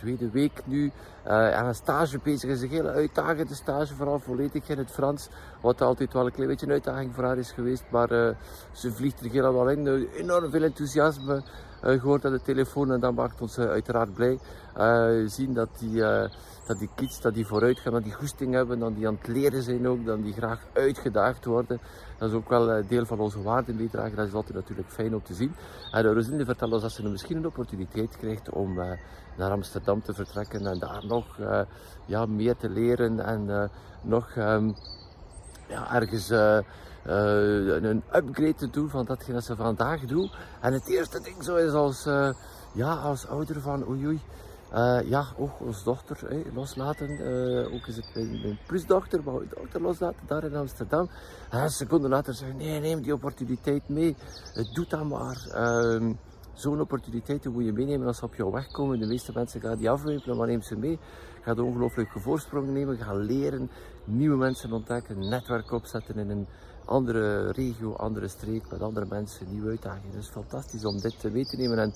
tweede 0.00 0.28
week 0.32 0.62
nu 0.66 0.90
uh, 1.26 1.54
aan 1.54 1.66
een 1.66 1.74
stage 1.74 2.18
bezig 2.22 2.50
is. 2.50 2.62
Een 2.62 2.68
hele 2.68 2.90
uitdagende 2.90 3.54
stage, 3.54 3.94
vooral 3.94 4.18
volledig 4.18 4.68
in 4.68 4.78
het 4.78 4.90
Frans. 4.90 5.28
Wat 5.60 5.80
altijd 5.80 6.12
wel 6.12 6.26
een 6.26 6.32
klein 6.32 6.48
beetje 6.48 6.66
een 6.66 6.72
uitdaging 6.72 7.14
voor 7.14 7.24
haar 7.24 7.38
is 7.38 7.52
geweest. 7.52 7.84
Maar 7.90 8.12
uh, 8.12 8.28
ze 8.72 8.92
vliegt 8.92 9.20
er 9.20 9.30
helemaal 9.30 9.68
in. 9.68 10.08
Enorm 10.14 10.50
veel 10.50 10.62
enthousiasme 10.62 11.42
gehoord 11.80 12.24
aan 12.24 12.32
de 12.32 12.42
telefoon. 12.42 12.92
En 12.92 13.00
dat 13.00 13.14
maakt 13.14 13.40
ons 13.40 13.58
uiteraard 13.58 14.14
blij. 14.14 14.38
zien 15.26 15.54
dat 15.54 15.68
die, 15.78 16.00
dat 16.66 16.78
die 16.78 16.88
kids 16.94 17.20
dat 17.20 17.34
die 17.34 17.46
vooruit 17.46 17.78
gaan, 17.78 17.92
dat 17.92 18.02
die 18.02 18.12
goesting 18.12 18.54
hebben. 18.54 18.78
Dat 18.78 18.94
die 18.94 19.06
aan 19.06 19.18
het 19.18 19.28
leren 19.28 19.62
zijn 19.62 19.88
ook. 19.88 20.06
Dat 20.06 20.22
die 20.22 20.32
graag 20.32 20.60
uitgedaagd 20.72 21.44
worden. 21.44 21.80
Dat 22.18 22.28
is 22.28 22.34
ook 22.34 22.48
wel 22.48 22.82
deel 22.88 23.06
van 23.06 23.20
onze 23.20 23.42
waarden 23.42 23.76
meedragen. 23.76 24.16
Dat 24.16 24.26
is 24.26 24.34
altijd 24.34 24.54
natuurlijk 24.54 24.90
fijn 24.90 25.14
om 25.14 25.22
te 25.22 25.34
zien. 25.34 25.54
En 25.90 26.02
Rosinde 26.02 26.44
vertelt 26.44 26.72
ons 26.72 26.82
dat 26.82 26.92
ze 26.92 27.08
misschien 27.08 27.36
een 27.36 27.46
opportuniteit 27.46 28.16
krijgt 28.16 28.50
om 28.50 28.78
naar 29.40 29.50
Amsterdam 29.50 30.02
te 30.02 30.14
vertrekken 30.14 30.66
en 30.66 30.78
daar 30.78 31.02
nog 31.10 31.36
uh, 31.40 31.60
ja, 32.06 32.26
meer 32.26 32.56
te 32.56 32.68
leren 32.68 33.20
en 33.20 33.44
uh, 33.48 33.64
nog 34.02 34.36
um, 34.36 34.74
ja, 35.68 35.94
ergens 35.94 36.30
uh, 36.30 36.58
een 37.02 38.02
upgrade 38.14 38.54
te 38.54 38.70
doen 38.70 38.88
van 38.88 39.04
datgene 39.04 39.34
dat 39.34 39.44
ze 39.44 39.56
vandaag 39.56 40.00
doen. 40.00 40.30
En 40.60 40.72
het 40.72 40.88
eerste 40.88 41.20
ding 41.20 41.44
zo 41.44 41.56
is 41.56 41.72
als, 41.72 42.04
ja, 42.72 42.94
als 42.94 43.26
ouder 43.26 43.60
van 43.60 43.88
oei 43.88 44.06
oei. 44.06 44.20
ja, 45.04 45.24
ook 45.36 45.60
onze 45.60 45.84
dochter 45.84 46.18
loslaten. 46.54 47.10
ook 47.72 47.86
is 47.86 47.96
het 47.96 48.14
mijn, 48.14 48.58
plusdochter, 48.66 49.20
maar 49.24 49.34
dochter 49.54 49.80
loslaten 49.80 50.26
daar 50.26 50.44
in 50.44 50.56
Amsterdam. 50.56 51.08
En 51.50 51.62
een 51.62 51.70
seconde 51.70 52.08
later 52.08 52.34
zeggen: 52.34 52.56
nee, 52.56 52.80
neem 52.80 53.02
die 53.02 53.14
opportuniteit 53.14 53.88
mee. 53.88 54.16
doe 54.72 54.86
dat 54.88 55.04
maar. 55.04 55.46
Ehm, 55.52 56.12
zo'n 56.60 56.80
opportuniteiten 56.80 57.52
moet 57.52 57.64
je 57.64 57.72
meenemen 57.72 58.06
als 58.06 58.18
ze 58.18 58.24
op 58.24 58.34
jouw 58.34 58.50
weg 58.50 58.70
komen. 58.70 58.98
De 58.98 59.06
meeste 59.06 59.32
mensen 59.34 59.60
gaan 59.60 59.78
die 59.78 59.90
afwimpelen, 59.90 60.36
maar 60.36 60.46
neem 60.46 60.62
ze 60.62 60.76
mee. 60.76 60.98
Ga 61.42 61.50
een 61.50 61.60
ongelooflijke 61.60 62.20
voorsprong 62.20 62.68
nemen, 62.68 62.96
ga 62.96 63.14
leren, 63.14 63.70
nieuwe 64.04 64.36
mensen 64.36 64.72
ontdekken, 64.72 65.28
netwerk 65.28 65.72
opzetten 65.72 66.16
in 66.16 66.30
een 66.30 66.46
andere 66.84 67.50
regio, 67.50 67.92
andere 67.92 68.28
streek, 68.28 68.70
met 68.70 68.82
andere 68.82 69.06
mensen, 69.08 69.46
nieuwe 69.50 69.68
uitdagingen. 69.68 70.18
Is 70.18 70.28
fantastisch 70.28 70.84
om 70.84 71.00
dit 71.00 71.32
mee 71.32 71.46
te 71.46 71.56
nemen. 71.56 71.78
En 71.78 71.92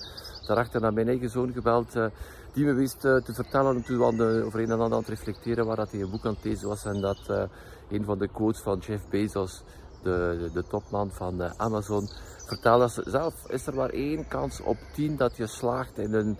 daarachter 0.46 0.80
naar 0.80 0.92
mijn 0.92 1.08
eigen 1.08 1.30
zoon 1.30 1.52
gebeld, 1.52 1.96
uh, 1.96 2.06
die 2.52 2.64
me 2.64 2.72
wist 2.72 3.04
uh, 3.04 3.16
te 3.16 3.34
vertellen 3.34 3.82
toen 3.82 3.98
we 3.98 4.44
over 4.44 4.60
een 4.60 4.70
en 4.70 4.80
ander 4.80 4.92
aan 4.92 4.98
het 4.98 5.08
reflecteren 5.08 5.66
waar 5.66 5.76
dat 5.76 5.90
hij 5.90 6.00
een 6.00 6.10
boek 6.10 6.26
aan 6.26 6.34
het 6.34 6.44
lezen 6.44 6.68
was. 6.68 6.84
En 6.84 7.00
dat 7.00 7.20
uh, 7.30 7.42
een 7.90 8.04
van 8.04 8.18
de 8.18 8.28
quotes 8.28 8.60
van 8.60 8.78
Jeff 8.78 9.08
Bezos, 9.08 9.62
de, 10.04 10.50
de, 10.52 10.64
topman 10.68 11.10
van 11.10 11.42
Amazon, 11.56 12.08
vertel 12.46 12.78
dat 12.78 13.02
zelf, 13.04 13.34
is 13.48 13.66
er 13.66 13.74
maar 13.74 13.90
één 13.90 14.28
kans 14.28 14.60
op 14.60 14.76
tien 14.92 15.16
dat 15.16 15.36
je 15.36 15.46
slaagt 15.46 15.98
in 15.98 16.14
een, 16.14 16.38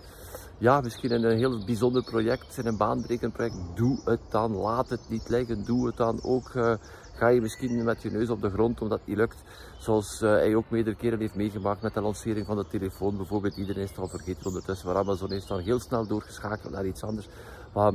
ja, 0.57 0.81
misschien 0.81 1.11
in 1.11 1.23
een 1.23 1.37
heel 1.37 1.65
bijzonder 1.65 2.03
project, 2.03 2.57
in 2.57 2.65
een 2.65 2.77
baanbrekend 2.77 3.33
project. 3.33 3.55
Doe 3.75 4.01
het 4.05 4.21
dan, 4.29 4.55
laat 4.55 4.89
het 4.89 5.09
niet 5.09 5.29
liggen, 5.29 5.65
doe 5.65 5.85
het 5.85 5.97
dan 5.97 6.19
ook. 6.23 6.53
Uh, 6.53 6.73
ga 7.15 7.27
je 7.27 7.41
misschien 7.41 7.83
met 7.83 8.01
je 8.01 8.11
neus 8.11 8.29
op 8.29 8.41
de 8.41 8.49
grond 8.49 8.81
omdat 8.81 8.99
het 8.99 9.07
niet 9.07 9.17
lukt. 9.17 9.43
Zoals 9.77 10.21
uh, 10.21 10.29
hij 10.29 10.55
ook 10.55 10.69
meerdere 10.69 10.95
keren 10.95 11.19
heeft 11.19 11.35
meegemaakt 11.35 11.81
met 11.81 11.93
de 11.93 12.01
lancering 12.01 12.45
van 12.45 12.57
de 12.57 12.67
telefoon. 12.67 13.17
Bijvoorbeeld, 13.17 13.57
iedereen 13.57 13.83
is 13.83 13.89
het 13.89 13.99
al 13.99 14.07
vergeten 14.07 14.45
ondertussen, 14.45 14.87
maar 14.87 14.97
Amazon 14.97 15.31
is 15.31 15.47
dan 15.47 15.59
heel 15.59 15.79
snel 15.79 16.07
doorgeschakeld 16.07 16.73
naar 16.73 16.85
iets 16.85 17.03
anders. 17.03 17.27
Maar, 17.73 17.93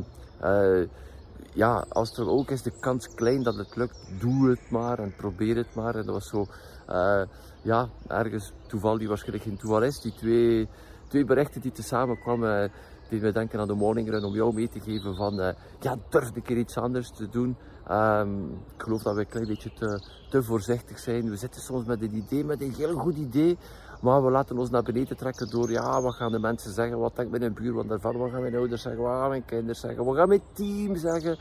ja, 1.52 1.84
als 1.88 2.18
ook 2.18 2.50
is 2.50 2.62
de 2.62 2.72
kans 2.80 3.14
klein 3.14 3.42
dat 3.42 3.56
het 3.56 3.76
lukt, 3.76 3.98
doe 4.18 4.50
het 4.50 4.70
maar 4.70 4.98
en 4.98 5.14
probeer 5.16 5.56
het 5.56 5.74
maar. 5.74 5.94
En 5.94 6.06
dat 6.06 6.14
was 6.14 6.28
zo, 6.28 6.46
uh, 6.90 7.22
ja, 7.62 7.88
ergens 8.06 8.52
toeval 8.66 8.98
die 8.98 9.08
waarschijnlijk 9.08 9.44
geen 9.44 9.56
toeval 9.56 9.82
is. 9.82 10.00
Die 10.00 10.14
twee, 10.14 10.68
twee 11.08 11.24
berichten 11.24 11.60
die 11.60 11.72
tezamen 11.72 12.18
kwamen, 12.18 12.70
die 13.08 13.20
me 13.20 13.32
denken 13.32 13.60
aan 13.60 13.66
de 13.66 13.74
morning 13.74 14.08
run 14.08 14.24
om 14.24 14.34
jou 14.34 14.54
mee 14.54 14.68
te 14.68 14.80
geven 14.80 15.14
van, 15.14 15.40
uh, 15.40 15.48
ja, 15.80 15.96
durf 16.08 16.34
een 16.34 16.42
keer 16.42 16.58
iets 16.58 16.76
anders 16.76 17.10
te 17.10 17.28
doen. 17.28 17.56
Um, 17.90 18.50
ik 18.76 18.82
geloof 18.82 19.02
dat 19.02 19.14
we 19.14 19.20
een 19.20 19.28
klein 19.28 19.46
beetje 19.46 19.72
te, 19.72 20.02
te 20.30 20.42
voorzichtig 20.42 20.98
zijn. 20.98 21.30
We 21.30 21.36
zitten 21.36 21.60
soms 21.60 21.84
met 21.84 22.02
een 22.02 22.14
idee, 22.14 22.44
met 22.44 22.60
een 22.60 22.72
heel 22.72 22.94
goed 22.94 23.16
idee, 23.16 23.58
maar 24.00 24.24
we 24.24 24.30
laten 24.30 24.58
ons 24.58 24.70
naar 24.70 24.82
beneden 24.82 25.16
trekken 25.16 25.50
door, 25.50 25.70
ja, 25.70 26.02
wat 26.02 26.14
gaan 26.14 26.32
de 26.32 26.38
mensen 26.38 26.72
zeggen? 26.72 26.98
Wat 26.98 27.16
denkt 27.16 27.38
mijn 27.38 27.52
buurman 27.52 27.86
daarvan? 27.86 28.16
Wat 28.16 28.30
gaan 28.30 28.40
mijn 28.40 28.56
ouders 28.56 28.82
zeggen? 28.82 29.02
Wat 29.02 29.12
gaan 29.12 29.28
mijn 29.28 29.44
kinderen 29.44 29.76
zeggen? 29.76 30.04
Wat 30.04 30.16
gaan 30.16 30.28
mijn 30.28 30.42
team 30.52 30.96
zeggen? 30.96 31.38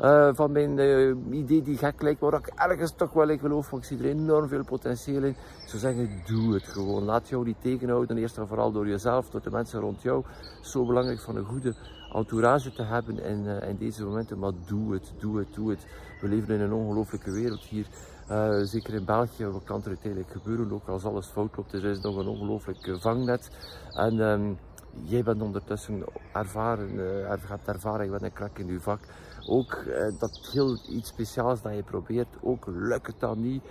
Uh, 0.00 0.28
van 0.32 0.52
mijn 0.52 0.78
uh, 0.78 1.14
idee 1.30 1.62
die 1.62 1.76
gek 1.76 2.02
lijkt, 2.02 2.20
maar 2.20 2.34
ik 2.34 2.46
ergens 2.46 2.92
toch 2.96 3.12
wel 3.12 3.28
in 3.28 3.38
geloof, 3.38 3.70
want 3.70 3.82
ik 3.82 3.88
zie 3.88 3.98
er 3.98 4.04
enorm 4.04 4.48
veel 4.48 4.64
potentieel 4.64 5.22
in. 5.22 5.30
Ik 5.62 5.68
zou 5.68 5.78
zeggen, 5.78 6.10
doe 6.26 6.54
het 6.54 6.62
gewoon. 6.62 7.04
Laat 7.04 7.28
jou 7.28 7.44
niet 7.44 7.56
tegenhouden, 7.62 8.16
eerst 8.16 8.38
en 8.38 8.48
vooral 8.48 8.72
door 8.72 8.88
jezelf, 8.88 9.30
door 9.30 9.42
de 9.42 9.50
mensen 9.50 9.80
rond 9.80 10.02
jou. 10.02 10.24
Zo 10.62 10.86
belangrijk 10.86 11.20
van 11.20 11.36
een 11.36 11.44
goede 11.44 11.74
entourage 12.12 12.72
te 12.72 12.82
hebben 12.82 13.24
in, 13.24 13.44
uh, 13.44 13.68
in 13.68 13.76
deze 13.76 14.04
momenten, 14.04 14.38
maar 14.38 14.52
doe 14.66 14.92
het, 14.92 15.12
doe 15.18 15.38
het, 15.38 15.54
doe 15.54 15.70
het. 15.70 15.86
We 16.20 16.28
leven 16.28 16.54
in 16.54 16.60
een 16.60 16.72
ongelooflijke 16.72 17.30
wereld 17.30 17.60
hier. 17.60 17.86
Uh, 18.30 18.58
zeker 18.62 18.94
in 18.94 19.04
België, 19.04 19.46
wat 19.46 19.64
kan 19.64 19.80
er 19.80 19.88
uiteindelijk 19.88 20.32
gebeuren, 20.32 20.72
ook 20.72 20.88
als 20.88 21.04
alles 21.04 21.26
fout 21.26 21.56
loopt, 21.56 21.72
er 21.72 21.84
is 21.84 22.00
nog 22.00 22.16
een 22.16 22.26
ongelooflijk 22.26 22.96
vangnet. 23.00 23.50
En 23.92 24.18
um, 24.18 24.58
jij 25.02 25.22
bent 25.22 25.42
ondertussen 25.42 26.04
ervaren, 26.32 26.94
uh, 26.94 27.28
hebt 27.28 27.68
ervaring 27.68 28.10
met 28.10 28.22
een 28.22 28.32
krak 28.32 28.58
in 28.58 28.66
je 28.66 28.80
vak. 28.80 29.00
Ook 29.46 29.84
dat 30.18 30.48
heel 30.52 30.78
iets 30.88 31.08
speciaals 31.08 31.62
dat 31.62 31.74
je 31.74 31.82
probeert, 31.82 32.28
ook 32.40 32.66
lukt 32.66 33.06
het 33.06 33.20
dan 33.20 33.40
niet. 33.42 33.62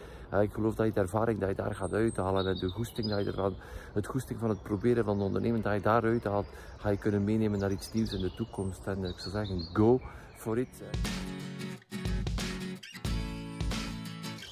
Ik 0.41 0.53
geloof 0.53 0.75
dat 0.75 0.85
je 0.85 0.93
de 0.93 0.99
ervaring 0.99 1.39
dat 1.39 1.49
je 1.49 1.55
daar 1.55 1.75
gaat 1.75 1.93
uithalen 1.93 2.47
en 2.47 2.55
de 2.55 2.69
goesting 2.69 3.09
dat 3.09 3.19
je 3.19 3.25
ervan, 3.25 3.55
het 3.93 4.07
goesting 4.07 4.39
van 4.39 4.49
het 4.49 4.63
proberen 4.63 5.03
van 5.03 5.15
het 5.15 5.25
ondernemen 5.25 5.61
dat 5.61 5.73
je 5.73 5.81
daaruit 5.81 6.23
haalt, 6.23 6.47
ga 6.77 6.89
je 6.89 6.97
kunnen 6.97 7.23
meenemen 7.23 7.59
naar 7.59 7.71
iets 7.71 7.93
nieuws 7.93 8.13
in 8.13 8.21
de 8.21 8.33
toekomst. 8.35 8.87
En 8.87 9.03
ik 9.03 9.19
zou 9.19 9.31
zeggen, 9.31 9.69
go 9.73 9.99
for 10.35 10.57
it 10.57 10.81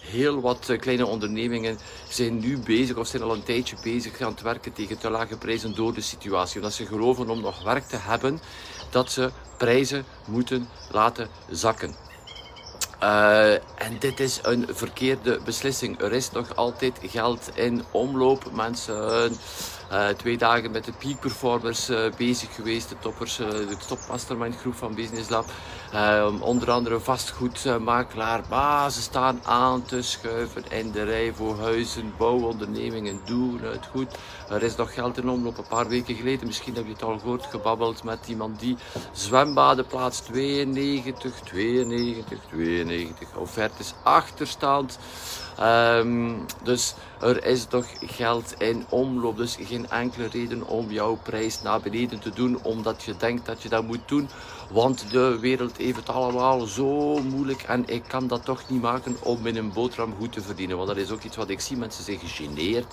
heel 0.06 0.42
wat 0.42 0.70
eh, 0.70 0.80
kleine 0.80 1.06
ondernemingen 1.06 1.78
zijn 2.10 2.40
nu 2.40 2.58
bezig 2.58 2.98
of 2.98 3.08
zijn 3.08 3.24
al 3.24 3.34
een 3.34 3.44
tijdje 3.44 3.76
bezig 3.84 4.22
aan 4.22 4.32
het 4.32 4.42
werken 4.42 4.74
tegen 4.74 4.98
te 4.98 5.10
lage 5.10 5.38
prijzen 5.38 5.76
door 5.76 5.94
de 5.94 6.02
situatie. 6.02 6.56
Omdat 6.56 6.74
ze 6.74 6.86
geloven 6.86 7.30
om 7.30 7.42
nog 7.42 7.64
werk 7.64 7.88
te 7.88 7.98
hebben, 7.98 8.40
dat 8.90 9.12
ze 9.12 9.32
prijzen 9.58 10.06
moeten 10.26 10.68
laten 10.92 11.28
zakken. 11.50 11.96
Uh, 13.04 13.54
en 13.54 14.00
dit 14.00 14.20
is 14.20 14.40
een 14.42 14.68
verkeerde 14.70 15.40
beslissing. 15.46 16.02
Er 16.02 16.12
is 16.12 16.32
nog 16.32 16.56
altijd 16.56 17.00
geld 17.02 17.52
in 17.54 17.84
omloop. 17.92 18.52
Mensen 18.54 19.38
uh, 19.92 20.08
twee 20.08 20.38
dagen 20.38 20.72
met 20.72 20.86
de 20.86 20.92
peak 20.92 21.20
performers 21.20 21.90
uh, 21.90 22.00
bezig 22.18 22.56
geweest, 22.56 22.90
de 22.90 22.96
toppers, 23.00 23.36
de 23.36 23.78
top 23.88 24.00
mastermind 24.10 24.56
groep 24.56 24.76
van 24.76 24.96
Business 24.96 25.30
Lab. 25.30 25.46
Onder 26.40 26.72
andere 26.72 27.00
vastgoedmakelaar, 27.00 28.42
maar 28.50 28.92
ze 28.92 29.02
staan 29.02 29.40
aan 29.44 29.84
te 29.84 30.02
schuiven 30.02 30.64
in 30.70 30.92
de 30.92 31.04
rij 31.04 31.34
voor 31.34 31.60
huizen, 31.60 32.14
bouwondernemingen, 32.18 33.20
doen 33.26 33.60
het 33.64 33.86
goed. 33.92 34.18
Er 34.50 34.64
is 34.64 34.76
nog 34.76 34.94
geld 34.94 35.18
in 35.18 35.30
omloop. 35.30 35.58
Een 35.58 35.68
paar 35.68 35.88
weken 35.88 36.16
geleden, 36.16 36.48
misschien 36.48 36.76
heb 36.76 36.86
je 36.86 36.92
het 36.92 37.04
al 37.04 37.20
gehoord, 37.20 37.46
gebabbeld 37.46 38.04
met 38.04 38.28
iemand 38.28 38.60
die 38.60 38.78
zwembaden 39.12 39.86
plaatst 39.86 40.26
92, 40.26 41.40
92, 41.40 42.40
92. 42.50 43.36
Offertes 43.36 43.94
achterstand. 44.04 45.00
Um, 45.62 46.46
dus 46.64 46.94
er 47.22 47.46
is 47.46 47.66
toch 47.66 47.86
geld 48.00 48.54
in 48.58 48.86
omloop. 48.90 49.38
Dus 49.38 49.58
geen 49.62 49.90
enkele 49.90 50.28
reden 50.28 50.68
om 50.68 50.92
jouw 50.92 51.20
prijs 51.24 51.62
naar 51.62 51.80
beneden 51.80 52.20
te 52.20 52.30
doen, 52.30 52.60
omdat 52.64 53.04
je 53.04 53.18
denkt 53.18 53.46
dat 53.46 53.62
je 53.62 53.70
dat 53.70 53.84
moet 53.84 54.08
doen. 54.08 54.30
Want 54.72 55.12
de 55.12 55.40
wereld 55.40 55.78
heeft 55.78 55.96
het 55.96 56.10
allemaal 56.10 56.66
zo 56.66 57.20
moeilijk 57.22 57.62
en 57.62 57.84
ik 57.88 58.04
kan 58.08 58.28
dat 58.28 58.46
toch 58.46 58.70
niet 58.70 58.82
maken 58.82 59.18
om 59.22 59.46
in 59.46 59.58
een 59.58 59.74
boterham 59.74 60.14
goed 60.20 60.32
te 60.32 60.42
verdienen. 60.42 60.78
Want 60.78 60.88
dat 60.88 60.98
is 60.98 61.12
ook 61.12 61.24
iets 61.24 61.36
wat 61.36 61.50
ik 61.50 61.60
zie. 61.60 61.78
Mensen 61.78 62.04
zich 62.04 62.20
gegeneerd, 62.20 62.86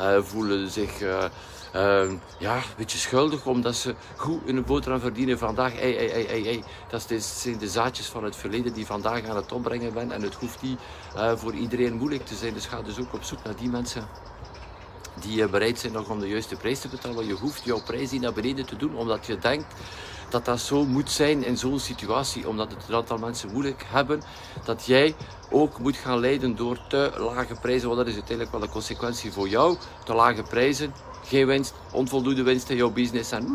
uh, 0.00 0.18
voelen 0.22 0.70
zich... 0.70 1.00
Uh, 1.00 1.24
uh, 1.74 2.10
ja, 2.38 2.56
een 2.56 2.62
beetje 2.76 2.98
schuldig 2.98 3.46
omdat 3.46 3.74
ze 3.74 3.94
goed 4.16 4.40
in 4.44 4.56
een 4.56 4.64
boterham 4.64 5.00
verdienen 5.00 5.38
vandaag. 5.38 5.78
Ei, 5.78 5.96
ei, 5.96 6.08
ei, 6.08 6.26
ei, 6.26 6.46
ei. 6.46 6.64
Dat 6.90 7.06
zijn 7.18 7.58
de 7.58 7.68
zaadjes 7.68 8.06
van 8.06 8.24
het 8.24 8.36
verleden 8.36 8.72
die 8.72 8.86
vandaag 8.86 9.28
aan 9.28 9.36
het 9.36 9.52
opbrengen 9.52 9.92
ben. 9.92 10.12
En 10.12 10.22
het 10.22 10.34
hoeft 10.34 10.62
niet 10.62 10.80
uh, 11.16 11.32
voor 11.36 11.52
iedereen 11.52 11.94
moeilijk 11.94 12.26
te 12.26 12.34
zijn. 12.34 12.54
Dus 12.54 12.66
ga 12.66 12.82
dus 12.82 12.98
ook 13.00 13.12
op 13.12 13.22
zoek 13.22 13.44
naar 13.44 13.56
die 13.56 13.68
mensen 13.68 14.08
die 15.20 15.48
bereid 15.48 15.78
zijn 15.78 15.92
nog 15.92 16.08
om 16.08 16.20
de 16.20 16.28
juiste 16.28 16.56
prijs 16.56 16.80
te 16.80 16.88
betalen. 16.88 17.26
Je 17.26 17.32
hoeft 17.32 17.64
jouw 17.64 17.82
prijs 17.82 18.10
niet 18.10 18.20
naar 18.20 18.32
beneden 18.32 18.66
te 18.66 18.76
doen 18.76 18.96
omdat 18.96 19.26
je 19.26 19.38
denkt 19.38 19.74
dat 20.28 20.44
dat 20.44 20.60
zo 20.60 20.84
moet 20.84 21.10
zijn 21.10 21.44
in 21.44 21.56
zo'n 21.56 21.78
situatie, 21.78 22.48
omdat 22.48 22.70
het 22.70 22.88
een 22.88 22.94
aantal 22.94 23.18
mensen 23.18 23.52
moeilijk 23.52 23.84
hebben, 23.88 24.22
dat 24.64 24.86
jij 24.86 25.14
ook 25.50 25.78
moet 25.78 25.96
gaan 25.96 26.18
leiden 26.18 26.56
door 26.56 26.78
te 26.88 27.12
lage 27.16 27.54
prijzen, 27.60 27.86
want 27.88 27.98
dat 27.98 28.08
is 28.08 28.14
uiteindelijk 28.14 28.56
wel 28.56 28.62
een 28.62 28.72
consequentie 28.72 29.32
voor 29.32 29.48
jou. 29.48 29.76
Te 30.04 30.14
lage 30.14 30.42
prijzen, 30.42 30.94
geen 31.24 31.46
winst, 31.46 31.74
onvoldoende 31.92 32.42
winst 32.42 32.70
in 32.70 32.76
jouw 32.76 32.90
business 32.90 33.30
en, 33.30 33.46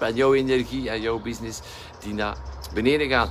en 0.00 0.14
jouw 0.14 0.34
energie 0.34 0.90
en 0.90 1.00
jouw 1.00 1.18
business 1.18 1.60
die 2.00 2.14
naar 2.14 2.36
beneden 2.74 3.08
gaan. 3.08 3.28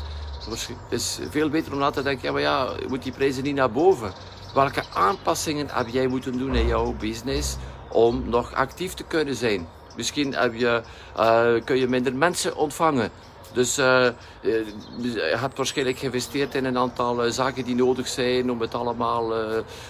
Het 0.50 0.70
is 0.90 1.20
veel 1.30 1.50
beter 1.50 1.74
om 1.74 1.80
na 1.80 1.90
te 1.90 2.04
denken, 2.04 2.26
ja 2.26 2.32
maar 2.32 2.42
ja, 2.42 2.70
je 2.80 2.86
moet 2.88 3.04
die 3.04 3.12
prijzen 3.12 3.44
niet 3.44 3.56
naar 3.56 3.72
boven. 3.72 4.14
Welke 4.54 4.84
aanpassingen 4.94 5.68
heb 5.72 5.88
jij 5.88 6.08
moeten 6.08 6.38
doen 6.38 6.56
in 6.56 6.68
jouw 6.68 6.94
business 6.94 7.56
om 7.90 8.24
nog 8.30 8.54
actief 8.54 8.94
te 8.94 9.04
kunnen 9.04 9.36
zijn? 9.36 9.68
Misschien 9.96 10.34
heb 10.34 10.54
je, 10.54 10.82
uh, 11.18 11.64
kun 11.64 11.78
je 11.78 11.88
minder 11.88 12.16
mensen 12.16 12.56
ontvangen. 12.56 13.12
Dus 13.54 13.78
uh, 13.78 14.08
je 14.42 15.36
hebt 15.40 15.58
waarschijnlijk 15.58 15.98
geïnvesteerd 15.98 16.56
in 16.56 16.66
een 16.66 16.78
aantal 16.78 17.32
zaken 17.32 17.64
die 17.64 17.76
nodig 17.76 18.08
zijn 18.08 18.52
om 18.52 18.62
het 18.62 18.76
allemaal 18.76 19.34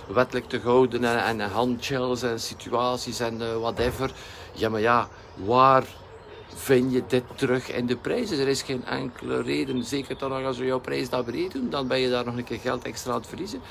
wettelijk 0.08 0.50
te 0.50 0.60
houden. 0.64 1.04
En, 1.04 1.40
en 1.40 1.52
handchills 1.52 2.22
en 2.22 2.40
situaties 2.40 3.20
en 3.20 3.60
whatever. 3.60 4.12
Ja, 4.54 4.70
maar 4.70 4.82
ja, 4.82 5.08
waar 5.36 5.84
vind 6.58 6.92
je 6.92 7.04
dit 7.08 7.24
terug 7.36 7.72
in 7.72 7.86
de 7.86 7.96
prijzen. 7.96 8.40
Er 8.40 8.48
is 8.48 8.62
geen 8.62 8.86
enkele 8.86 9.42
reden, 9.42 9.84
zeker 9.84 10.18
dan 10.18 10.46
als 10.46 10.58
we 10.58 10.66
jouw 10.66 10.80
prijs 10.80 11.10
naar 11.10 11.24
beneden 11.24 11.52
doen, 11.52 11.70
dan 11.70 11.88
ben 11.88 12.00
je 12.00 12.10
daar 12.10 12.26
nog 12.26 12.38
een 12.38 12.44
keer 12.44 12.60
geld 12.60 12.84
extra 12.84 13.12
aan 13.12 13.18
het 13.18 13.28
verliezen. 13.28 13.62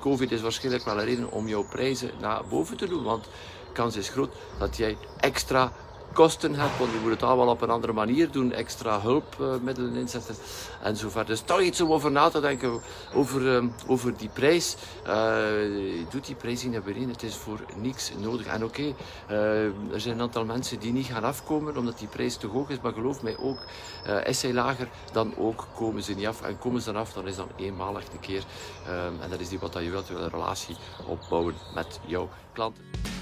Covid 0.00 0.32
is 0.32 0.40
waarschijnlijk 0.40 0.84
wel 0.84 0.98
een 0.98 1.04
reden 1.04 1.30
om 1.30 1.48
jouw 1.48 1.68
prijzen 1.68 2.10
naar 2.20 2.42
boven 2.48 2.76
te 2.76 2.88
doen, 2.88 3.02
want 3.02 3.28
kans 3.72 3.96
is 3.96 4.08
groot 4.08 4.32
dat 4.58 4.76
jij 4.76 4.96
extra 5.20 5.72
kosten 6.14 6.54
hebt, 6.54 6.78
want 6.78 6.92
je 6.92 6.98
moet 7.02 7.10
het 7.10 7.22
allemaal 7.22 7.48
op 7.48 7.62
een 7.62 7.70
andere 7.70 7.92
manier 7.92 8.30
doen, 8.30 8.52
extra 8.52 9.00
hulpmiddelen 9.00 9.94
inzetten 9.94 10.34
en 10.82 10.96
zo 10.96 11.08
verder. 11.08 11.26
Dus 11.26 11.40
toch 11.40 11.60
iets 11.60 11.80
om 11.80 11.92
over 11.92 12.10
na 12.10 12.28
te 12.28 12.40
denken, 12.40 12.80
over, 13.14 13.46
um, 13.46 13.74
over 13.86 14.16
die 14.16 14.28
prijs. 14.28 14.76
Uh, 15.06 16.06
doet 16.10 16.26
die 16.26 16.34
prijs 16.34 16.62
niet 16.62 16.84
beneden, 16.84 17.08
het 17.08 17.22
is 17.22 17.34
voor 17.34 17.60
niks 17.76 18.12
nodig. 18.20 18.46
En 18.46 18.64
oké, 18.64 18.94
uh, 19.30 19.64
er 19.64 20.00
zijn 20.00 20.14
een 20.14 20.20
aantal 20.20 20.44
mensen 20.44 20.78
die 20.78 20.92
niet 20.92 21.06
gaan 21.06 21.24
afkomen 21.24 21.76
omdat 21.76 21.98
die 21.98 22.08
prijs 22.08 22.36
te 22.36 22.46
hoog 22.46 22.68
is, 22.68 22.80
maar 22.80 22.92
geloof 22.92 23.22
mij 23.22 23.36
ook, 23.38 23.58
uh, 24.06 24.26
is 24.26 24.42
hij 24.42 24.52
lager, 24.52 24.88
dan 25.12 25.36
ook 25.36 25.66
komen 25.74 26.02
ze 26.02 26.14
niet 26.14 26.26
af. 26.26 26.42
En 26.42 26.58
komen 26.58 26.80
ze 26.80 26.92
dan 26.92 27.00
af, 27.00 27.12
dan 27.12 27.26
is 27.26 27.36
dan 27.36 27.48
eenmalig 27.56 28.04
een 28.12 28.20
keer. 28.20 28.44
Um, 28.88 29.20
en 29.20 29.30
dat 29.30 29.40
is 29.40 29.48
die 29.48 29.58
wat 29.58 29.72
je 29.72 29.90
wilt, 29.90 30.08
een 30.08 30.28
relatie 30.28 30.76
opbouwen 31.06 31.54
met 31.74 32.00
jouw 32.06 32.28
klanten. 32.52 33.13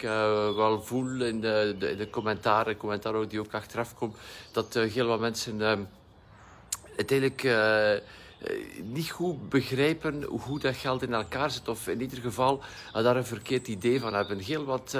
Ik 0.00 0.06
uh, 0.06 0.54
wel 0.54 0.82
voel 0.82 1.22
in 1.22 1.40
de, 1.40 1.76
de, 1.78 1.96
de 1.96 2.10
commentaren, 2.10 2.76
commentaren 2.76 3.28
die 3.28 3.40
ook 3.40 3.54
achteraf 3.54 3.94
komen, 3.94 4.16
dat 4.52 4.76
uh, 4.76 4.92
heel 4.92 5.06
wat 5.06 5.20
mensen 5.20 5.60
uh, 5.60 5.72
uiteindelijk 6.96 7.48
niet 8.82 9.10
goed 9.10 9.48
begrijpen 9.48 10.22
hoe 10.22 10.58
dat 10.58 10.76
geld 10.76 11.02
in 11.02 11.14
elkaar 11.14 11.50
zit, 11.50 11.68
of 11.68 11.88
in 11.88 12.00
ieder 12.00 12.18
geval 12.18 12.60
daar 12.92 13.16
een 13.16 13.24
verkeerd 13.24 13.68
idee 13.68 14.00
van 14.00 14.14
hebben. 14.14 14.38
Heel 14.38 14.64
wat 14.64 14.98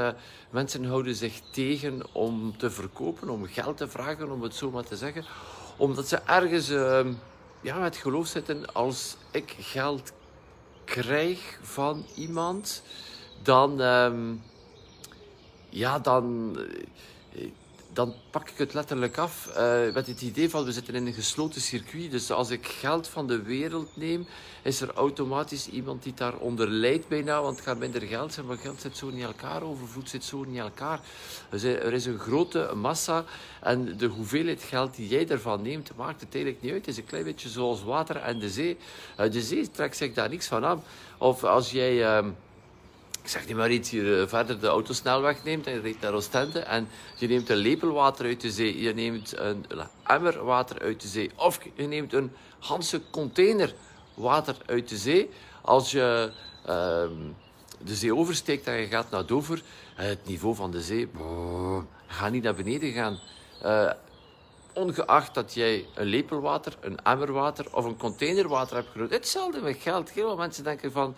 mensen 0.50 0.85
houden 0.85 1.14
zich 1.14 1.40
tegen 1.52 2.02
om 2.12 2.57
te 2.57 2.71
verkopen, 2.71 3.28
om 3.28 3.47
geld 3.47 3.76
te 3.76 3.88
vragen, 3.88 4.30
om 4.30 4.42
het 4.42 4.54
zo 4.54 4.71
maar 4.71 4.85
te 4.85 4.97
zeggen, 4.97 5.25
omdat 5.76 6.09
ze 6.09 6.16
ergens 6.16 6.69
ja, 7.61 7.78
met 7.78 7.97
geloof 7.97 8.26
zitten 8.26 8.73
als 8.73 9.16
ik 9.30 9.57
geld 9.59 10.12
krijg 10.85 11.59
van 11.62 12.07
iemand, 12.14 12.83
dan, 13.42 13.80
um, 13.80 14.42
ja, 15.70 15.98
dan, 15.98 16.56
eh, 17.34 17.48
dan 17.92 18.14
pak 18.30 18.50
ik 18.50 18.58
het 18.58 18.74
letterlijk 18.74 19.18
af 19.18 19.50
uh, 19.56 19.92
met 19.94 20.06
het 20.06 20.22
idee 20.22 20.50
van 20.50 20.64
we 20.64 20.72
zitten 20.72 20.94
in 20.94 21.06
een 21.06 21.12
gesloten 21.12 21.60
circuit. 21.60 22.10
Dus 22.10 22.30
als 22.30 22.50
ik 22.50 22.66
geld 22.66 23.08
van 23.08 23.26
de 23.26 23.42
wereld 23.42 23.96
neem, 23.96 24.26
is 24.62 24.80
er 24.80 24.92
automatisch 24.94 25.68
iemand 25.68 26.02
die 26.02 26.14
daaronder 26.14 26.68
lijdt 26.68 27.08
bijna, 27.08 27.42
want 27.42 27.56
het 27.56 27.66
gaat 27.66 27.78
minder 27.78 28.02
geld 28.02 28.32
zijn, 28.32 28.46
maar 28.46 28.56
geld 28.56 28.80
zit 28.80 28.96
zo 28.96 29.10
niet 29.10 29.24
elkaar, 29.24 29.62
overvloed 29.62 30.08
zit 30.08 30.24
zo 30.24 30.44
niet 30.44 30.58
elkaar. 30.58 31.00
Er 31.50 31.92
is 31.92 32.06
een 32.06 32.18
grote 32.18 32.70
massa 32.74 33.24
en 33.60 33.96
de 33.96 34.06
hoeveelheid 34.06 34.62
geld 34.62 34.96
die 34.96 35.08
jij 35.08 35.28
ervan 35.28 35.62
neemt, 35.62 35.90
maakt 35.96 36.20
het 36.20 36.34
eigenlijk 36.34 36.62
niet 36.62 36.72
uit. 36.72 36.86
Het 36.86 36.94
is 36.94 36.96
een 36.96 37.08
klein 37.08 37.24
beetje 37.24 37.48
zoals 37.48 37.82
water 37.82 38.16
en 38.16 38.38
de 38.38 38.50
zee. 38.50 38.76
Uh, 39.20 39.30
de 39.30 39.42
zee 39.42 39.70
trekt 39.70 39.96
zich 39.96 40.14
daar 40.14 40.28
niks 40.28 40.46
van 40.46 40.64
aan. 40.64 40.82
Of 41.18 41.44
als 41.44 41.70
jij... 41.70 42.22
Uh, 42.22 42.28
ik 43.30 43.37
zeg 43.37 43.46
niet 43.46 43.56
maar 43.56 43.70
iets, 43.70 43.90
hier 43.90 44.28
verder 44.28 44.60
de 44.60 44.66
autosnelweg 44.66 45.44
neemt 45.44 45.66
en 45.66 45.72
je 45.72 45.80
rijdt 45.80 46.00
naar 46.00 46.12
Oostende 46.12 46.58
en 46.58 46.88
je 47.16 47.28
neemt 47.28 47.49
een 47.49 47.56
lepel 47.56 47.92
water 47.92 48.26
uit 48.26 48.40
de 48.40 48.50
zee, 48.50 48.80
je 48.80 48.94
neemt 48.94 49.38
een 49.38 49.64
emmer 50.06 50.44
water 50.44 50.80
uit 50.80 51.00
de 51.00 51.08
zee 51.08 51.30
of 51.37 51.58
je 51.75 51.87
neemt 51.87 52.12
een 52.12 52.32
Hanse 52.58 53.00
container 53.10 53.75
water 54.14 54.56
uit 54.66 54.88
de 54.88 54.96
zee. 54.96 55.30
Als 55.60 55.90
je 55.90 56.30
uh, 56.62 56.70
de 57.84 57.94
zee 57.94 58.14
oversteekt 58.14 58.66
en 58.66 58.75
je 58.75 58.87
gaat 58.87 59.10
naar 59.10 59.26
Dover, 59.26 59.62
het 59.94 60.26
niveau 60.26 60.54
van 60.54 60.70
de 60.70 60.82
zee 60.82 61.08
gaat 62.06 62.32
niet 62.32 62.42
naar 62.42 62.54
beneden 62.54 62.92
gaan. 62.92 63.18
Uh, 63.64 63.90
ongeacht 64.75 65.34
dat 65.34 65.54
jij 65.54 65.87
een 65.94 66.06
lepel 66.06 66.40
water, 66.40 66.76
een 66.80 67.02
emmer 67.02 67.32
water 67.32 67.76
of 67.76 67.84
een 67.84 67.96
container 67.96 68.49
water 68.49 68.76
hebt 68.76 68.88
genomen. 68.92 69.12
Hetzelfde 69.12 69.60
met 69.60 69.76
geld. 69.80 70.10
Heel 70.10 70.26
veel 70.26 70.37
mensen 70.37 70.64
denken 70.64 70.92
van, 70.92 71.14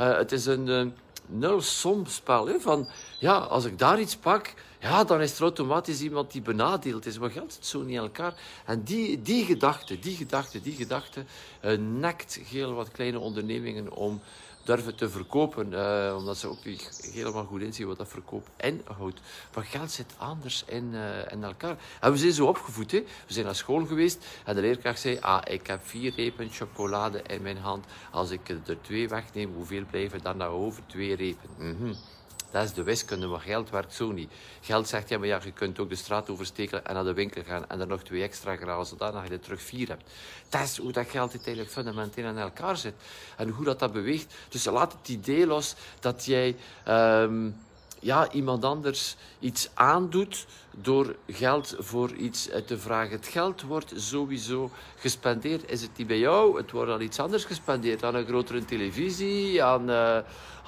uh, 0.00 0.16
het 0.16 0.32
is 0.32 0.46
een 0.46 0.94
nul-som-spel. 1.26 2.60
Van, 2.60 2.88
ja, 3.18 3.36
als 3.36 3.64
ik 3.64 3.78
daar 3.78 4.00
iets 4.00 4.16
pak, 4.16 4.54
ja, 4.80 5.04
dan 5.04 5.20
is 5.20 5.36
er 5.36 5.42
automatisch 5.42 6.00
iemand 6.00 6.32
die 6.32 6.42
benadeeld 6.42 7.06
is. 7.06 7.18
Maar 7.18 7.30
geldt 7.30 7.54
het 7.54 7.66
zo 7.66 7.80
niet 7.80 7.94
in 7.94 7.96
elkaar? 7.96 8.34
En 8.64 8.82
die, 8.82 9.22
die 9.22 9.44
gedachte, 9.44 9.98
die 9.98 10.16
gedachte, 10.16 10.60
die 10.60 10.74
gedachte 10.74 11.24
uh, 11.64 11.78
nekt 11.78 12.40
heel 12.48 12.72
wat 12.72 12.90
kleine 12.90 13.18
ondernemingen 13.18 13.92
om 13.92 14.20
durven 14.66 14.96
te 14.96 15.08
verkopen, 15.08 15.72
uh, 15.72 16.14
omdat 16.16 16.36
ze 16.36 16.48
ook 16.48 16.58
helemaal 17.12 17.44
goed 17.44 17.60
inzien 17.60 17.86
wat 17.86 17.98
dat 17.98 18.08
verkoop 18.08 18.48
inhoudt. 18.56 19.20
Maar 19.54 19.64
geld 19.64 19.90
zit 19.90 20.14
anders 20.16 20.64
in, 20.66 20.90
uh, 20.92 21.32
in 21.32 21.44
elkaar. 21.44 21.76
En 22.00 22.12
we 22.12 22.18
zijn 22.18 22.32
zo 22.32 22.46
opgevoed. 22.46 22.90
Hè? 22.90 22.98
We 23.26 23.32
zijn 23.32 23.44
naar 23.44 23.54
school 23.54 23.86
geweest 23.86 24.26
en 24.44 24.54
de 24.54 24.60
leerkracht 24.60 25.00
zei, 25.00 25.18
ah, 25.20 25.42
ik 25.44 25.66
heb 25.66 25.86
vier 25.86 26.14
repen 26.14 26.50
chocolade 26.50 27.22
in 27.22 27.42
mijn 27.42 27.58
hand. 27.58 27.84
Als 28.10 28.30
ik 28.30 28.48
er 28.48 28.80
twee 28.80 29.08
wegneem, 29.08 29.54
hoeveel 29.54 29.84
blijven 29.90 30.22
dan 30.22 30.36
nou 30.36 30.54
over? 30.54 30.82
Twee 30.86 31.14
repen. 31.16 31.48
-hmm. 31.58 31.94
Dat 32.50 32.64
is 32.64 32.72
de 32.72 32.82
wiskunde, 32.82 33.26
maar 33.26 33.40
geld 33.40 33.70
werkt 33.70 33.94
zo 33.94 34.12
niet. 34.12 34.32
Geld 34.60 34.88
zegt, 34.88 35.08
ja, 35.08 35.18
maar 35.18 35.26
ja, 35.26 35.40
je 35.44 35.52
kunt 35.52 35.78
ook 35.78 35.88
de 35.88 35.96
straat 35.96 36.30
oversteken 36.30 36.86
en 36.86 36.94
naar 36.94 37.04
de 37.04 37.12
winkel 37.12 37.42
gaan 37.42 37.68
en 37.68 37.80
er 37.80 37.86
nog 37.86 38.02
twee 38.02 38.22
extra 38.22 38.56
grazen, 38.56 38.96
zodat 38.98 39.26
je 39.26 39.32
er 39.32 39.40
terug 39.40 39.62
vier 39.62 39.88
hebt. 39.88 40.10
Dat 40.48 40.62
is 40.62 40.76
hoe 40.76 40.92
dat 40.92 41.08
geld 41.08 41.30
uiteindelijk 41.30 41.72
fundamenteel 41.72 42.26
aan 42.26 42.38
elkaar 42.38 42.76
zit 42.76 42.94
en 43.36 43.48
hoe 43.48 43.64
dat, 43.64 43.78
dat 43.78 43.92
beweegt. 43.92 44.34
Dus 44.48 44.64
laat 44.64 44.92
het 44.92 45.08
idee 45.08 45.46
los 45.46 45.74
dat 46.00 46.24
jij... 46.24 46.56
Um, 46.88 47.56
ja, 48.00 48.32
iemand 48.32 48.64
anders 48.64 49.16
iets 49.38 49.68
aandoet 49.74 50.46
door 50.70 51.16
geld 51.26 51.74
voor 51.78 52.12
iets 52.12 52.48
te 52.66 52.78
vragen. 52.78 53.16
Het 53.16 53.26
geld 53.26 53.62
wordt 53.62 53.92
sowieso 53.96 54.70
gespendeerd. 54.96 55.70
Is 55.70 55.82
het 55.82 55.96
niet 55.96 56.06
bij 56.06 56.18
jou? 56.18 56.56
Het 56.56 56.70
wordt 56.70 56.90
aan 56.90 57.00
iets 57.00 57.18
anders 57.18 57.44
gespendeerd. 57.44 58.04
Aan 58.04 58.14
een 58.14 58.26
grotere 58.26 58.64
televisie, 58.64 59.62
aan 59.62 59.90
uh, 59.90 60.18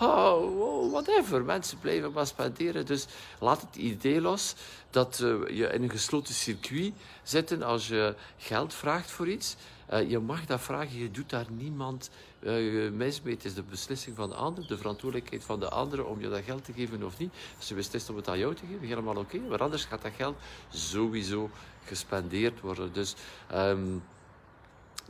oh, 0.01 0.91
whatever. 0.91 1.45
Mensen 1.45 1.79
blijven 1.79 2.13
maar 2.13 2.27
spenderen. 2.27 2.87
Dus 2.87 3.07
laat 3.41 3.61
het 3.61 3.77
idee 3.77 4.21
los 4.21 4.55
dat 4.91 5.21
uh, 5.23 5.57
je 5.57 5.67
in 5.67 5.83
een 5.83 5.91
gesloten 5.91 6.35
circuit 6.35 6.93
zit 7.23 7.63
als 7.63 7.89
je 7.89 8.15
geld 8.39 8.75
vraagt 8.75 9.11
voor 9.11 9.29
iets. 9.29 9.57
Uh, 9.93 10.11
je 10.11 10.19
mag 10.19 10.47
dat 10.47 10.61
vragen, 10.61 10.99
je 10.99 11.11
doet 11.11 11.31
daar 11.31 11.47
niemand 11.51 12.11
uh, 12.41 12.91
mis 12.91 13.23
mee. 13.23 13.35
Het 13.35 13.45
is 13.45 13.55
de 13.55 13.63
beslissing 13.63 14.17
van 14.17 14.29
de 14.29 14.35
ander, 14.35 14.67
de 14.67 14.77
verantwoordelijkheid 14.77 15.45
van 15.45 15.61
de 15.61 15.69
andere 15.69 16.05
om 16.05 16.21
je 16.21 16.29
dat 16.29 16.43
geld 16.45 16.65
te 16.65 16.73
geven 16.73 17.05
of 17.05 17.19
niet. 17.19 17.33
Als 17.57 17.67
ze 17.67 17.75
beslist 17.75 18.11
om 18.11 18.17
het 18.17 18.29
aan 18.29 18.39
jou 18.39 18.55
te 18.55 18.67
geven, 18.71 18.87
helemaal 18.87 19.17
oké. 19.17 19.39
Maar 19.39 19.63
anders 19.63 19.85
gaat 19.85 20.03
dat 20.03 20.13
geld 20.17 20.37
sowieso 20.69 21.51
gespendeerd 21.85 22.61
worden. 22.61 22.93
Dus 22.93 23.15
um, 23.55 24.03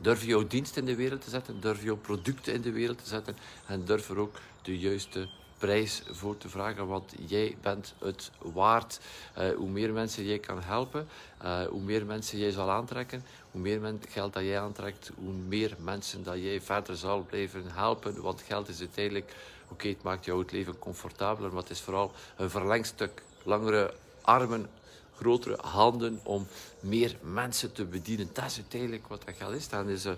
Durf 0.01 0.25
jouw 0.25 0.47
dienst 0.47 0.77
in 0.77 0.85
de 0.85 0.95
wereld 0.95 1.21
te 1.21 1.29
zetten, 1.29 1.59
durf 1.59 1.83
jouw 1.83 1.97
producten 1.97 2.53
in 2.53 2.61
de 2.61 2.71
wereld 2.71 2.97
te 2.97 3.09
zetten 3.09 3.35
en 3.65 3.85
durf 3.85 4.09
er 4.09 4.17
ook 4.17 4.35
de 4.61 4.79
juiste 4.79 5.29
prijs 5.59 6.03
voor 6.11 6.37
te 6.37 6.49
vragen, 6.49 6.87
want 6.87 7.13
jij 7.27 7.57
bent 7.61 7.93
het 7.99 8.31
waard. 8.41 8.99
Uh, 9.37 9.49
hoe 9.55 9.69
meer 9.69 9.93
mensen 9.93 10.25
jij 10.25 10.39
kan 10.39 10.61
helpen, 10.61 11.07
uh, 11.43 11.61
hoe 11.61 11.81
meer 11.81 12.05
mensen 12.05 12.37
jij 12.37 12.51
zal 12.51 12.69
aantrekken, 12.69 13.25
hoe 13.51 13.61
meer 13.61 13.93
geld 14.07 14.33
dat 14.33 14.43
jij 14.43 14.59
aantrekt, 14.59 15.11
hoe 15.15 15.33
meer 15.33 15.75
mensen 15.79 16.23
dat 16.23 16.35
jij 16.35 16.61
verder 16.61 16.97
zal 16.97 17.21
blijven 17.23 17.63
helpen. 17.67 18.21
Want 18.21 18.41
geld 18.41 18.69
is 18.69 18.79
uiteindelijk, 18.79 19.35
oké, 19.69 19.87
het 19.87 20.03
maakt 20.03 20.25
jou 20.25 20.39
het 20.39 20.51
leven 20.51 20.79
comfortabeler, 20.79 21.53
maar 21.53 21.61
het 21.61 21.71
is 21.71 21.81
vooral 21.81 22.11
een 22.37 22.49
verlengstuk. 22.49 23.21
Langere 23.43 23.93
armen, 24.21 24.69
grotere 25.15 25.57
handen 25.61 26.19
om 26.23 26.47
meer 26.79 27.15
mensen 27.21 27.71
te 27.71 27.85
bedienen. 27.85 28.29
Dat 28.33 28.45
is 28.45 28.55
uiteindelijk 28.55 29.07
wat 29.07 29.21
dat 29.25 29.35
geld 29.37 29.53
is. 29.53 29.69
Dat 29.69 29.87
is 29.87 30.03
een, 30.03 30.17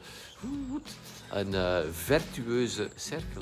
een 1.29 1.51
uh, 1.51 1.79
virtueuze 1.91 2.89
cirkel. 2.95 3.41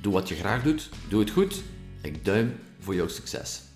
Doe 0.00 0.12
wat 0.12 0.28
je 0.28 0.34
graag 0.34 0.62
doet, 0.62 0.88
doe 1.08 1.20
het 1.20 1.30
goed. 1.30 1.62
Ik 2.02 2.24
duim 2.24 2.54
voor 2.78 2.94
jouw 2.94 3.08
succes. 3.08 3.67